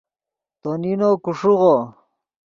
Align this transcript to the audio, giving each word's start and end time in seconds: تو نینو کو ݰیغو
تو 0.61 0.69
نینو 0.81 1.09
کو 1.23 1.31
ݰیغو 1.39 1.75